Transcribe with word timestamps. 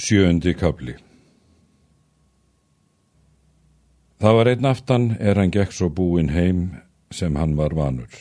Sjöundi 0.00 0.54
kapli 0.56 0.94
Það 4.16 4.36
var 4.36 4.48
einn 4.48 4.68
aftan 4.70 5.02
er 5.20 5.36
hann 5.36 5.50
gekk 5.52 5.74
svo 5.76 5.90
búin 5.92 6.30
heim 6.32 6.62
sem 7.12 7.36
hann 7.36 7.52
var 7.58 7.74
vanur. 7.76 8.14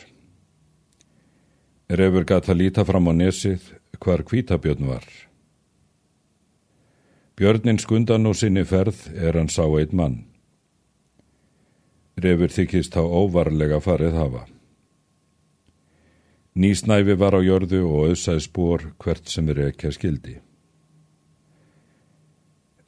Refur 2.02 2.26
gata 2.28 2.55
líta 2.57 2.84
fram 2.84 3.07
á 3.07 3.13
nesið 3.15 3.70
hvar 4.04 4.26
kvítabjörn 4.28 4.89
var. 4.89 5.05
Björnin 7.40 7.80
skundan 7.80 8.28
og 8.28 8.36
sinni 8.36 8.66
ferð 8.68 9.00
er 9.16 9.40
hann 9.40 9.48
sá 9.48 9.64
einn 9.64 9.96
mann. 10.02 10.20
Refur 12.20 12.52
þykist 12.58 13.00
á 13.00 13.04
óvarlega 13.08 13.80
farið 13.80 14.20
hafa. 14.20 14.44
Nýsnæfi 16.59 17.16
var 17.23 17.40
á 17.40 17.41
jörðu 17.44 17.86
og 17.88 18.12
auðsaði 18.12 18.48
spór 18.50 18.88
hvert 19.00 19.32
sem 19.32 19.48
er 19.55 19.68
ekki 19.72 19.94
að 19.94 20.00
skildi. 20.02 20.40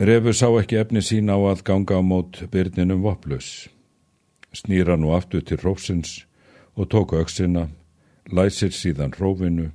Refur 0.02 0.34
sá 0.34 0.48
ekki 0.58 0.80
efni 0.82 1.02
sín 1.06 1.30
á 1.30 1.38
að 1.38 1.60
ganga 1.62 2.00
á 2.00 2.02
mót 2.02 2.40
byrninum 2.50 3.04
voplus. 3.06 3.70
Snýra 4.50 4.96
nú 4.98 5.12
aftur 5.14 5.44
til 5.46 5.60
rósins 5.62 6.24
og 6.74 6.88
tóku 6.90 7.20
auksina, 7.20 7.68
læsir 8.26 8.74
síðan 8.74 9.14
rófinu, 9.14 9.68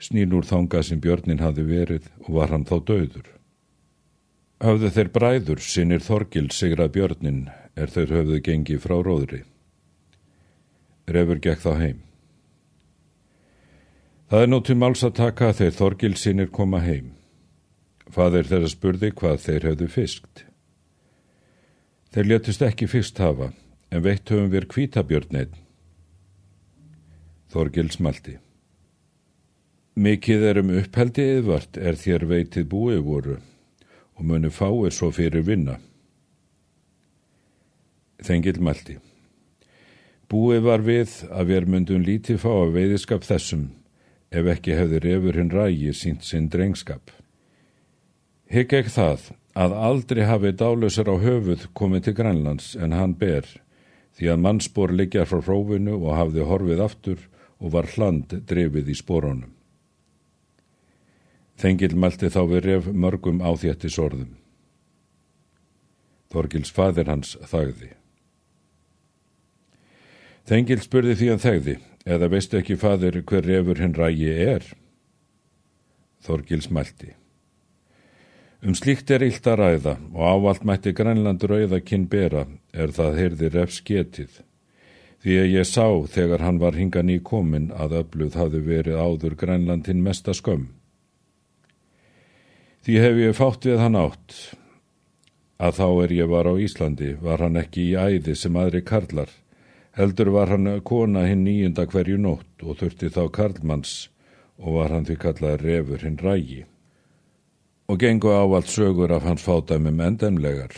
snýr 0.00 0.32
úr 0.32 0.46
þanga 0.48 0.80
sem 0.80 1.02
björnin 1.04 1.42
hafi 1.44 1.66
verið 1.68 2.06
og 2.24 2.30
var 2.38 2.54
hann 2.54 2.64
þá 2.64 2.80
döður. 2.80 3.26
Hafðu 4.64 4.90
þeir 4.96 5.10
bræður, 5.12 5.60
sinir 5.60 6.00
Þorgil 6.00 6.48
sigrað 6.48 6.94
björnin, 6.94 7.42
er 7.76 7.92
þeir 7.92 8.14
höfðu 8.16 8.38
gengi 8.46 8.78
frá 8.80 8.94
róðri. 9.04 9.42
Refur 11.12 11.42
gekk 11.44 11.60
þá 11.60 11.72
heim. 11.82 11.98
Það 14.32 14.46
er 14.46 14.48
nú 14.48 14.62
til 14.64 14.78
máls 14.80 15.04
að 15.04 15.18
taka 15.20 15.52
þegar 15.52 15.76
Þorgil 15.82 16.16
sinir 16.16 16.48
koma 16.48 16.80
heim. 16.80 17.12
Fadir 18.12 18.48
þeirra 18.48 18.70
spurði 18.70 19.10
hvað 19.16 19.40
þeir 19.46 19.68
hefðu 19.70 19.88
fiskt. 19.88 20.44
Þeir 22.14 22.30
létust 22.30 22.62
ekki 22.62 22.86
fyrst 22.90 23.18
hafa, 23.18 23.50
en 23.90 24.04
veitt 24.04 24.30
höfum 24.30 24.50
við 24.52 24.68
kvítabjörnið. 24.70 25.54
Þorgil 27.54 27.88
smalti. 27.90 28.36
Mikið 29.94 30.44
er 30.50 30.58
um 30.58 30.70
uppheldi 30.74 31.24
yðvart 31.36 31.78
er 31.78 31.98
þér 31.98 32.24
veitið 32.26 32.64
búið 32.70 33.02
voru 33.06 33.36
og 34.14 34.22
munu 34.26 34.50
fáir 34.50 34.94
svo 34.94 35.10
fyrir 35.14 35.44
vinna. 35.46 35.76
Þengil 38.24 38.58
malti. 38.62 38.96
Búið 40.30 40.64
var 40.66 40.82
við 40.82 41.12
að 41.30 41.50
við 41.52 41.68
mundum 41.70 42.02
lítið 42.02 42.40
fá 42.42 42.50
að 42.50 42.74
veiðiskap 42.78 43.26
þessum 43.26 43.68
ef 44.34 44.48
ekki 44.54 44.74
hefði 44.74 45.02
refur 45.04 45.38
hinn 45.38 45.52
rægi 45.52 45.92
sínt 45.94 46.26
sinn 46.26 46.48
drengskap. 46.50 47.10
Hygg 48.52 48.74
ekki 48.76 48.92
það 48.92 49.28
að 49.54 49.76
aldrei 49.88 50.24
hafi 50.28 50.52
dálösar 50.52 51.08
á 51.08 51.16
höfuð 51.16 51.68
komið 51.72 52.08
til 52.08 52.16
Grænlands 52.18 52.74
en 52.76 52.92
hann 52.92 53.14
ber 53.16 53.46
því 54.18 54.30
að 54.30 54.42
mannsbor 54.44 54.92
liggja 54.92 55.24
frá 55.26 55.40
hrófinu 55.40 55.96
og 56.00 56.16
hafði 56.18 56.46
horfið 56.48 56.82
aftur 56.84 57.24
og 57.58 57.72
var 57.74 57.88
hland 57.94 58.34
drefið 58.48 58.90
í 58.92 58.96
spórónum. 58.98 59.50
Þengil 61.56 61.94
mælti 61.96 62.30
þá 62.34 62.40
við 62.50 62.64
ref 62.66 62.88
mörgum 62.90 63.42
áþjættis 63.42 63.98
orðum. 64.02 64.34
Þorgils 66.34 66.72
fadir 66.74 67.08
hans 67.08 67.36
þagði. 67.46 67.92
Þengil 70.44 70.80
spurði 70.82 71.14
því 71.16 71.28
hann 71.30 71.40
þegði, 71.40 71.76
eða 72.04 72.28
veistu 72.28 72.58
ekki 72.58 72.76
fadir 72.76 73.22
hver 73.22 73.46
refur 73.46 73.80
hinn 73.80 73.94
rægi 73.96 74.32
er? 74.34 74.66
Þorgils 76.26 76.68
mælti. 76.74 77.14
Um 78.64 78.72
slíkt 78.72 79.10
er 79.12 79.20
illt 79.20 79.44
að 79.44 79.58
ræða 79.60 79.92
og 80.14 80.22
ávalt 80.24 80.62
mætti 80.64 80.94
Grænland 80.96 81.42
rauða 81.44 81.82
kinn 81.84 82.06
bera 82.08 82.46
er 82.72 82.94
það 82.96 83.18
heyrði 83.20 83.50
refs 83.52 83.82
getið. 83.84 84.38
Því 85.20 85.36
að 85.42 85.52
ég 85.52 85.68
sá 85.68 85.84
þegar 86.14 86.44
hann 86.46 86.60
var 86.62 86.78
hingan 86.80 87.12
í 87.12 87.18
komin 87.20 87.68
að 87.76 87.98
öfluð 88.00 88.40
hafi 88.40 88.62
verið 88.64 88.96
áður 88.96 89.36
Grænlandin 89.42 90.00
mesta 90.06 90.32
skömm. 90.32 90.70
Því 92.88 92.98
hef 93.04 93.22
ég 93.26 93.36
fátt 93.36 93.68
við 93.68 93.84
hann 93.84 94.00
átt 94.00 94.40
að 95.60 95.78
þá 95.82 95.88
er 96.06 96.18
ég 96.22 96.32
var 96.32 96.48
á 96.48 96.54
Íslandi 96.56 97.14
var 97.20 97.44
hann 97.44 97.60
ekki 97.60 97.90
í 97.92 97.96
æði 98.00 98.32
sem 98.32 98.56
aðri 98.56 98.80
karlar. 98.80 99.28
Heldur 99.92 100.32
var 100.32 100.48
hann 100.48 100.80
kona 100.80 101.28
hinn 101.28 101.44
nýjunda 101.44 101.84
hverju 101.84 102.16
nótt 102.16 102.64
og 102.64 102.80
þurfti 102.80 103.12
þá 103.12 103.26
karlmanns 103.28 103.98
og 104.56 104.80
var 104.80 104.96
hann 104.96 105.04
því 105.04 105.20
kallað 105.20 105.60
refur 105.68 106.08
hinn 106.08 106.22
rægi 106.24 106.64
og 107.88 107.98
gengu 108.00 108.32
ávalt 108.32 108.68
sögur 108.68 109.12
af 109.12 109.22
hans 109.22 109.42
fádæmum 109.42 110.00
endemlegar. 110.00 110.72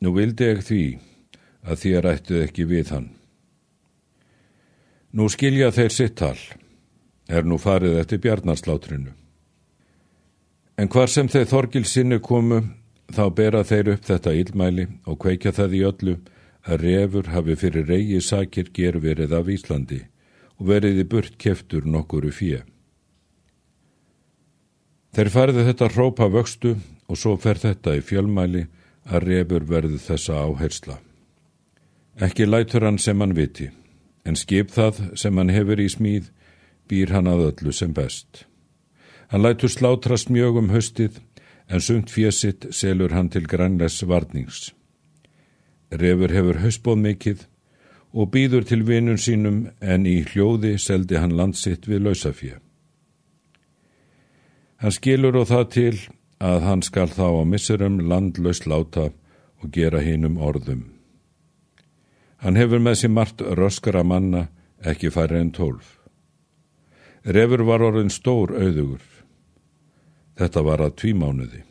Nú 0.00 0.12
vildi 0.16 0.44
ég 0.44 0.62
því 0.66 0.82
að 1.62 1.80
þér 1.82 2.08
ættuð 2.12 2.42
ekki 2.46 2.64
við 2.66 2.90
hann. 2.90 3.08
Nú 5.12 5.28
skilja 5.28 5.70
þeir 5.70 5.92
sitt 5.92 6.16
tal, 6.16 6.38
er 7.28 7.44
nú 7.44 7.58
farið 7.60 7.98
eftir 8.00 8.20
bjarnarslátrinu. 8.24 9.12
En 10.76 10.88
hvar 10.88 11.08
sem 11.08 11.28
þeir 11.28 11.48
þorgil 11.50 11.84
sinni 11.84 12.18
komu, 12.18 12.62
þá 13.12 13.24
bera 13.36 13.62
þeir 13.64 13.92
upp 13.94 14.06
þetta 14.08 14.32
ílmæli 14.34 14.86
og 15.06 15.20
kveikja 15.20 15.52
það 15.52 15.76
í 15.76 15.82
öllu 15.88 16.16
að 16.66 16.84
refur 16.86 17.28
hafi 17.28 17.56
fyrir 17.60 17.86
reygi 17.86 18.20
sakir 18.20 18.70
gerverið 18.74 19.34
af 19.36 19.50
Íslandi 19.52 20.00
og 20.58 20.68
verið 20.70 21.02
í 21.02 21.08
burt 21.08 21.38
keftur 21.38 21.86
nokkuru 21.86 22.32
fjö. 22.32 22.62
Þeir 25.12 25.28
færðu 25.28 25.62
þetta 25.66 25.86
hrópa 25.92 26.26
vöxtu 26.32 26.70
og 27.04 27.18
svo 27.20 27.34
fer 27.36 27.58
þetta 27.60 27.98
í 27.98 28.04
fjölmæli 28.04 28.62
að 29.04 29.26
refur 29.26 29.66
verðu 29.68 29.98
þessa 30.00 30.38
áhersla. 30.46 30.94
Ekki 32.16 32.46
lætur 32.48 32.86
hann 32.86 32.96
sem 32.96 33.20
hann 33.20 33.34
viti, 33.36 33.68
en 34.24 34.40
skip 34.40 34.72
það 34.72 35.02
sem 35.20 35.36
hann 35.36 35.52
hefur 35.52 35.84
í 35.84 35.90
smíð 35.92 36.30
býr 36.88 37.12
hann 37.12 37.28
að 37.28 37.44
öllu 37.50 37.76
sem 37.76 37.92
best. 37.92 38.46
Hann 39.28 39.44
lætur 39.44 39.68
slátrast 39.72 40.32
mjög 40.32 40.62
um 40.62 40.72
höstið, 40.72 41.20
en 41.68 41.80
sumt 41.80 42.08
fjesitt 42.08 42.70
selur 42.72 43.12
hann 43.12 43.28
til 43.28 43.44
grænles 43.48 44.00
varnings. 44.08 44.72
Refur 45.92 46.32
hefur 46.32 46.64
höstbóð 46.64 47.00
mikill 47.04 47.46
og 48.12 48.32
býður 48.32 48.64
til 48.64 48.80
vinun 48.88 49.20
sínum 49.20 49.64
en 49.80 50.08
í 50.08 50.22
hljóði 50.24 50.78
seldi 50.80 51.20
hann 51.20 51.36
landsitt 51.36 51.84
við 51.88 52.06
lausafjö. 52.08 52.56
Hann 54.82 54.90
skilur 54.90 55.36
og 55.38 55.46
það 55.46 55.68
til 55.70 55.98
að 56.42 56.64
hann 56.66 56.80
skal 56.82 57.06
þá 57.06 57.26
á 57.38 57.42
missurum 57.46 58.00
landlaust 58.10 58.66
láta 58.66 59.12
og 59.62 59.70
gera 59.70 60.00
hinnum 60.02 60.40
orðum. 60.42 60.88
Hann 62.42 62.58
hefur 62.58 62.82
með 62.82 62.98
sér 62.98 63.12
margt 63.14 63.44
röskara 63.54 64.02
manna 64.02 64.48
ekki 64.82 65.12
færri 65.14 65.38
en 65.38 65.52
tólf. 65.54 66.00
Refur 67.22 67.62
var 67.62 67.84
orðin 67.86 68.10
stór 68.10 68.56
auðugur. 68.58 69.04
Þetta 70.34 70.64
var 70.66 70.82
að 70.82 70.96
tvímánuði. 70.98 71.62